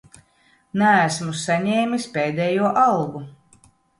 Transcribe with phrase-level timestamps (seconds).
[0.81, 3.25] Neesmu saņēmis pēdējo algu.